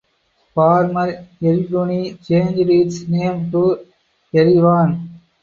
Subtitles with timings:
[0.55, 3.85] Former Erebuni changed its name to
[4.33, 5.09] Yerevan.